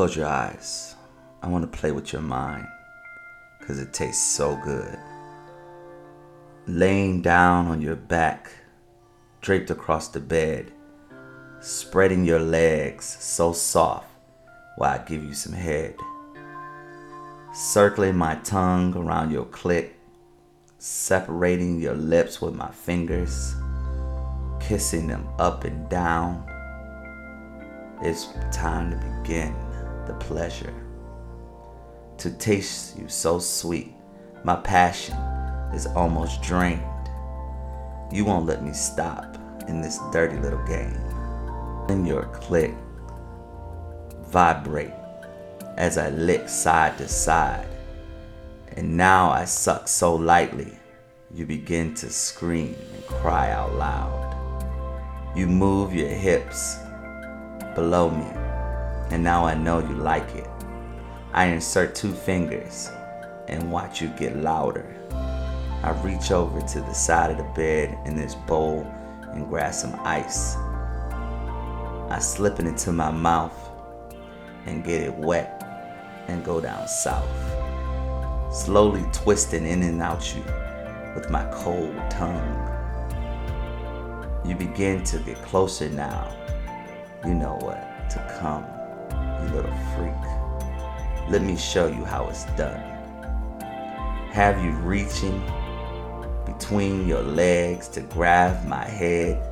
Close 0.00 0.16
your 0.16 0.28
eyes. 0.28 0.94
I 1.42 1.48
want 1.48 1.70
to 1.70 1.78
play 1.78 1.92
with 1.92 2.10
your 2.10 2.22
mind 2.22 2.66
because 3.58 3.78
it 3.78 3.92
tastes 3.92 4.34
so 4.34 4.58
good. 4.64 4.98
Laying 6.66 7.20
down 7.20 7.66
on 7.66 7.82
your 7.82 7.96
back, 7.96 8.50
draped 9.42 9.68
across 9.68 10.08
the 10.08 10.18
bed, 10.18 10.72
spreading 11.60 12.24
your 12.24 12.38
legs 12.38 13.04
so 13.20 13.52
soft 13.52 14.06
while 14.76 14.98
I 14.98 15.04
give 15.04 15.22
you 15.22 15.34
some 15.34 15.52
head. 15.52 15.94
Circling 17.52 18.16
my 18.16 18.36
tongue 18.36 18.96
around 18.96 19.30
your 19.30 19.44
clit, 19.44 19.90
separating 20.78 21.78
your 21.78 21.94
lips 21.94 22.40
with 22.40 22.54
my 22.54 22.70
fingers, 22.70 23.54
kissing 24.60 25.08
them 25.08 25.28
up 25.38 25.64
and 25.64 25.86
down. 25.90 26.42
It's 28.02 28.28
time 28.50 28.92
to 28.92 28.96
begin 28.96 29.54
the 30.10 30.24
pleasure. 30.24 30.74
To 32.18 32.30
taste 32.32 32.98
you 32.98 33.08
so 33.08 33.38
sweet, 33.38 33.94
my 34.42 34.56
passion 34.56 35.14
is 35.72 35.86
almost 35.86 36.42
drained. 36.42 36.82
You 38.10 38.24
won't 38.24 38.46
let 38.46 38.64
me 38.64 38.72
stop 38.72 39.36
in 39.68 39.80
this 39.80 40.00
dirty 40.12 40.36
little 40.38 40.64
game. 40.66 40.98
In 41.88 42.04
your 42.04 42.24
click, 42.32 42.74
vibrate 44.22 44.92
as 45.76 45.96
I 45.96 46.10
lick 46.10 46.48
side 46.48 46.98
to 46.98 47.06
side. 47.06 47.68
And 48.76 48.96
now 48.96 49.30
I 49.30 49.44
suck 49.44 49.86
so 49.86 50.14
lightly, 50.14 50.76
you 51.32 51.46
begin 51.46 51.94
to 51.94 52.10
scream 52.10 52.74
and 52.94 53.06
cry 53.06 53.52
out 53.52 53.74
loud. 53.74 54.26
You 55.36 55.46
move 55.46 55.94
your 55.94 56.08
hips 56.08 56.78
below 57.76 58.10
me, 58.10 58.39
and 59.10 59.22
now 59.22 59.44
I 59.44 59.54
know 59.54 59.80
you 59.80 59.94
like 59.94 60.28
it. 60.34 60.48
I 61.32 61.46
insert 61.46 61.94
two 61.94 62.12
fingers 62.12 62.90
and 63.48 63.70
watch 63.70 64.00
you 64.00 64.08
get 64.08 64.36
louder. 64.36 64.96
I 65.82 65.90
reach 66.02 66.30
over 66.30 66.60
to 66.60 66.80
the 66.80 66.92
side 66.92 67.30
of 67.30 67.38
the 67.38 67.52
bed 67.54 67.98
in 68.06 68.16
this 68.16 68.34
bowl 68.34 68.86
and 69.32 69.48
grab 69.48 69.74
some 69.74 69.94
ice. 70.00 70.56
I 72.10 72.18
slip 72.20 72.58
it 72.60 72.66
into 72.66 72.92
my 72.92 73.10
mouth 73.10 73.70
and 74.66 74.84
get 74.84 75.02
it 75.02 75.14
wet 75.14 75.62
and 76.28 76.44
go 76.44 76.60
down 76.60 76.86
south. 76.88 77.28
Slowly 78.52 79.04
twisting 79.12 79.66
in 79.66 79.82
and 79.82 80.02
out 80.02 80.34
you 80.34 80.42
with 81.14 81.30
my 81.30 81.48
cold 81.52 81.94
tongue. 82.10 82.66
You 84.44 84.54
begin 84.54 85.04
to 85.04 85.18
get 85.18 85.40
closer 85.42 85.88
now. 85.88 86.32
You 87.24 87.34
know 87.34 87.56
what 87.60 88.10
to 88.10 88.38
come, 88.40 88.64
you 89.42 89.54
little 89.54 89.74
freak. 89.96 91.30
Let 91.30 91.42
me 91.42 91.56
show 91.56 91.86
you 91.86 92.04
how 92.04 92.28
it's 92.28 92.44
done. 92.56 92.80
Have 94.30 94.62
you 94.64 94.70
reaching 94.70 95.42
between 96.60 97.08
your 97.08 97.22
legs 97.22 97.88
to 97.88 98.00
grab 98.02 98.66
my 98.66 98.84
head, 98.84 99.42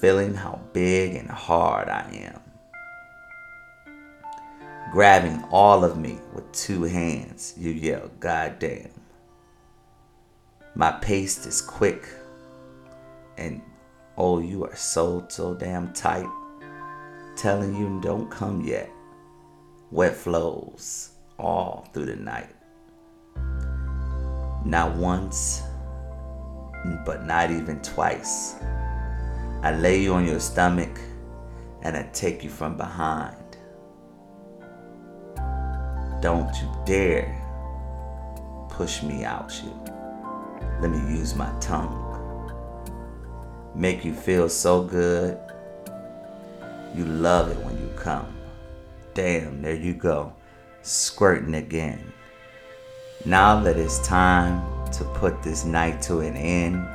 feeling 0.00 0.34
how 0.34 0.60
big 0.72 1.14
and 1.14 1.30
hard 1.30 1.88
I 1.88 2.08
am. 2.12 2.40
Grabbing 4.92 5.44
all 5.50 5.84
of 5.84 5.98
me 5.98 6.18
with 6.32 6.50
two 6.52 6.84
hands, 6.84 7.54
you 7.58 7.70
yell, 7.70 8.10
God 8.18 8.58
damn. 8.58 8.90
My 10.74 10.92
pace 10.92 11.44
is 11.44 11.60
quick, 11.60 12.08
and 13.36 13.60
oh, 14.16 14.38
you 14.38 14.64
are 14.64 14.76
so, 14.76 15.26
so 15.28 15.54
damn 15.54 15.92
tight. 15.92 16.26
Telling 17.36 17.76
you 17.76 18.00
don't 18.02 18.30
come 18.30 18.62
yet. 18.62 18.90
Wet 19.90 20.16
flows 20.16 21.10
all 21.38 21.86
through 21.92 22.06
the 22.06 22.16
night. 22.16 22.48
Not 24.64 24.96
once, 24.96 25.62
but 27.04 27.26
not 27.26 27.50
even 27.50 27.80
twice. 27.82 28.54
I 29.62 29.76
lay 29.78 30.00
you 30.00 30.14
on 30.14 30.26
your 30.26 30.40
stomach 30.40 30.98
and 31.82 31.94
I 31.94 32.04
take 32.14 32.42
you 32.42 32.48
from 32.48 32.78
behind. 32.78 33.36
Don't 36.22 36.54
you 36.56 36.72
dare 36.86 37.42
push 38.70 39.02
me 39.02 39.24
out, 39.24 39.52
you. 39.62 39.72
Let 40.80 40.90
me 40.90 40.98
use 41.18 41.34
my 41.34 41.52
tongue. 41.60 42.02
Make 43.74 44.06
you 44.06 44.14
feel 44.14 44.48
so 44.48 44.82
good. 44.82 45.38
You 46.94 47.04
love 47.04 47.50
it 47.50 47.58
when 47.64 47.78
you 47.78 47.88
come. 47.96 48.36
Damn, 49.14 49.62
there 49.62 49.74
you 49.74 49.94
go, 49.94 50.34
squirting 50.82 51.54
again. 51.54 52.12
Now 53.24 53.60
that 53.60 53.76
it's 53.76 54.06
time 54.06 54.62
to 54.92 55.04
put 55.04 55.42
this 55.42 55.64
night 55.64 56.02
to 56.02 56.20
an 56.20 56.36
end, 56.36 56.86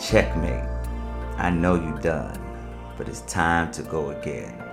checkmate. 0.00 0.68
I 1.36 1.50
know 1.50 1.74
you 1.74 1.98
done, 2.00 2.40
but 2.96 3.08
it's 3.08 3.20
time 3.22 3.70
to 3.72 3.82
go 3.82 4.10
again. 4.10 4.63